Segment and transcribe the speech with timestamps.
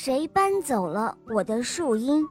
[0.00, 2.24] 谁搬走了我的树荫？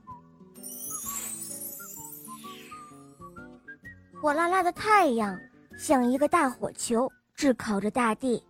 [4.22, 5.38] 火辣辣的太阳
[5.78, 8.42] 像一个大火球，炙烤着大地。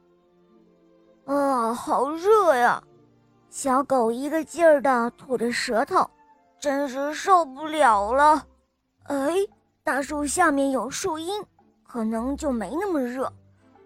[1.25, 2.79] 啊，好热呀！
[3.49, 6.07] 小狗一个劲儿的吐着舌头，
[6.59, 8.45] 真是受不了了。
[9.05, 9.33] 哎，
[9.83, 11.43] 大树下面有树荫，
[11.87, 13.33] 可能就没那么热。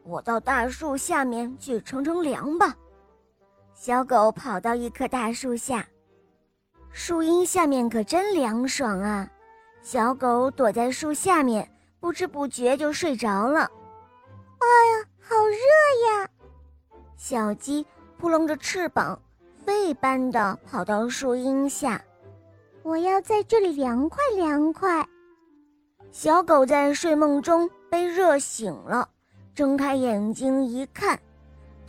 [0.04, 2.75] 我到大树下面去乘乘凉吧。
[3.84, 5.84] 小狗跑到一棵大树下，
[6.91, 9.27] 树荫下面可真凉爽啊！
[9.81, 11.67] 小狗躲在树下面，
[11.99, 13.62] 不知不觉就睡着了。
[14.59, 16.30] 哎呀，好热呀！
[17.17, 17.84] 小鸡
[18.20, 19.20] 扑棱着翅膀，
[19.66, 22.00] 飞般的跑到树荫下。
[22.84, 25.03] 我要在这里凉快凉快。
[26.11, 29.09] 小狗在睡梦中被热醒了。
[29.55, 31.20] 睁开眼睛一看，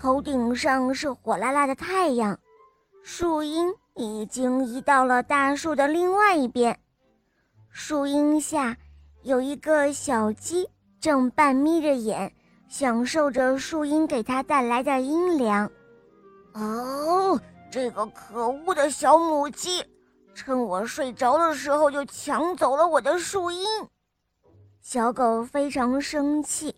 [0.02, 2.36] 头顶上是火辣辣的太阳，
[3.04, 6.76] 树荫已经移到了大树的另外一边。
[7.70, 8.76] 树荫下
[9.22, 10.68] 有一个小鸡，
[11.00, 12.34] 正半眯着眼，
[12.68, 15.70] 享受着树荫给它带来的阴凉。
[16.54, 19.84] 哦，这个可恶的小母鸡，
[20.34, 23.64] 趁我睡着的时候就抢走了我的树荫。
[24.80, 26.74] 小狗非常生气。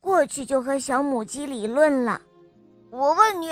[0.00, 2.20] 过去就和小母鸡理论了。
[2.94, 3.50] 我问你，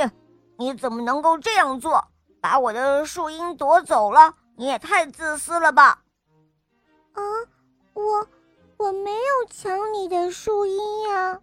[0.57, 2.07] 你怎么能够这样做，
[2.41, 4.33] 把我的树荫夺走了？
[4.55, 6.01] 你也太自私了吧！
[7.15, 7.21] 啊，
[7.93, 8.29] 我
[8.77, 11.41] 我没有抢你的树荫呀！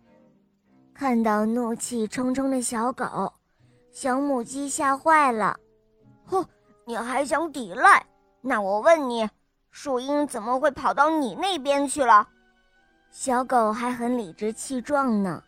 [0.94, 3.34] 看到怒气冲冲的小狗，
[3.92, 5.60] 小母鸡吓坏了。
[6.26, 6.46] 哼，
[6.86, 8.06] 你还想抵赖？
[8.40, 9.30] 那我问你，
[9.72, 12.26] 树荫怎么会跑到你那边去了？
[13.12, 15.44] 小狗还很理直气壮呢，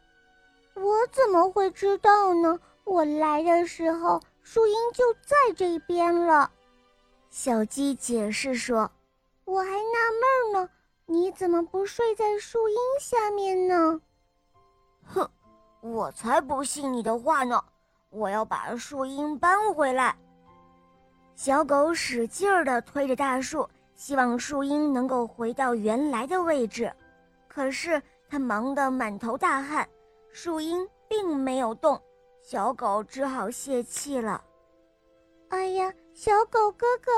[0.81, 2.59] 我怎么会知道呢？
[2.83, 6.51] 我来的时候树荫就在这边了。
[7.29, 8.91] 小鸡解释说
[9.45, 10.69] ：“我还纳闷呢，
[11.05, 14.01] 你怎么不睡在树荫下面呢？”
[15.05, 15.29] 哼，
[15.81, 17.63] 我才不信你的话呢！
[18.09, 20.17] 我要把树荫搬回来。
[21.35, 26.91] 小狗使劲儿地推着大树，希望树荫能够回到原来的位置。
[27.47, 29.87] 可是它忙得满头大汗，
[30.33, 32.01] 树荫并没有动，
[32.41, 34.43] 小狗只好泄气了。
[35.49, 37.11] 哎呀，小狗哥哥，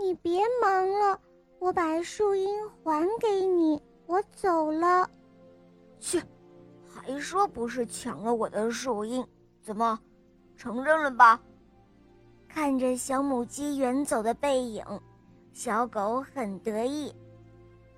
[0.00, 1.20] 你别忙了，
[1.58, 2.48] 我把树荫
[2.84, 5.10] 还给你，我走了。
[5.98, 6.22] 去，
[6.88, 9.26] 还说不是抢了我的树荫，
[9.62, 9.98] 怎么，
[10.56, 11.40] 承认了吧？
[12.48, 14.84] 看着小母鸡远走的背影，
[15.52, 17.12] 小狗很得意。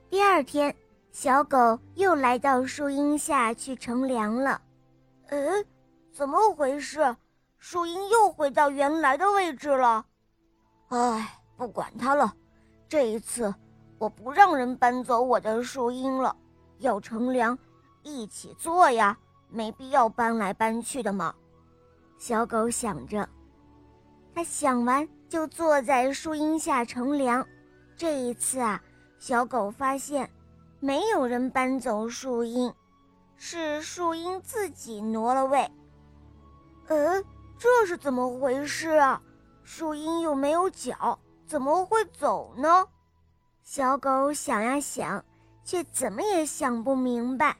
[0.09, 0.75] 第二天。
[1.12, 4.59] 小狗又来到树荫下去乘凉了，
[5.28, 5.65] 嗯，
[6.11, 7.15] 怎么回事？
[7.59, 10.06] 树荫又回到原来的位置了。
[10.89, 12.34] 哎，不管它了，
[12.89, 13.55] 这一次
[13.99, 16.34] 我不让人搬走我的树荫了。
[16.78, 17.56] 要乘凉，
[18.03, 19.17] 一起坐呀，
[19.51, 21.34] 没必要搬来搬去的嘛。
[22.19, 23.28] 小狗想着，
[24.34, 27.47] 它想完就坐在树荫下乘凉。
[27.99, 28.83] 这一次啊，
[29.19, 30.28] 小狗发现。
[30.84, 32.75] 没有人搬走树荫，
[33.37, 35.70] 是树荫自己挪了位。
[36.88, 37.25] 嗯，
[37.56, 39.22] 这是怎么回事啊？
[39.62, 41.16] 树荫又没有脚，
[41.47, 42.84] 怎么会走呢？
[43.62, 45.25] 小狗想呀想，
[45.62, 47.56] 却怎么也想不明白。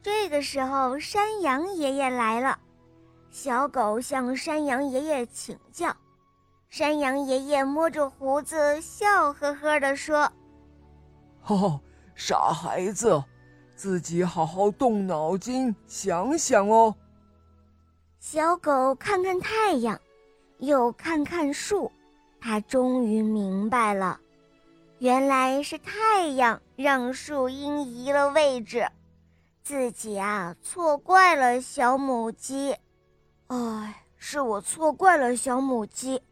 [0.00, 2.58] 这个时候，山羊爷爷来了，
[3.30, 5.94] 小狗向山羊爷爷请教。
[6.70, 10.32] 山羊爷爷摸着胡子，笑呵呵地说
[11.44, 11.78] ：“哦。”
[12.14, 13.22] 傻孩子，
[13.74, 16.94] 自己好好动脑筋想想哦。
[18.20, 20.00] 小狗看看太阳，
[20.58, 21.90] 又看看树，
[22.40, 24.18] 它终于明白了，
[24.98, 28.88] 原来是太阳让树荫移了位置，
[29.62, 32.76] 自己啊错怪了小母鸡。
[33.48, 36.22] 哎，是我错怪了小母鸡，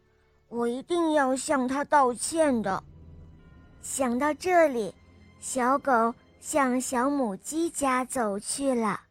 [0.47, 2.83] 我一定要向它道歉的。
[3.81, 4.95] 想到这里。
[5.43, 9.01] 小狗向小母鸡家走去了。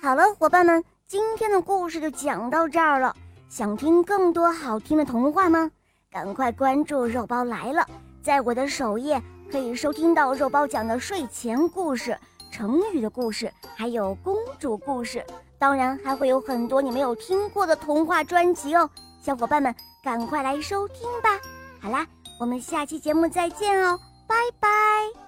[0.00, 3.16] 好了，伙伴们，今天的故事就讲到这儿了。
[3.48, 5.68] 想听更多好听的童话吗？
[6.08, 7.84] 赶快关注“肉包来了”！
[8.22, 9.20] 在我的首页
[9.50, 12.16] 可以收听到肉包讲的睡前故事、
[12.52, 15.26] 成语的故事，还有公主故事。
[15.58, 18.88] 当然，还会有很多你没有听过的童话专辑哦。
[19.20, 21.40] 小伙伴们，赶快来收听吧！
[21.80, 22.06] 好啦，
[22.38, 23.98] 我们下期节目再见哦。
[24.34, 25.23] 拜拜。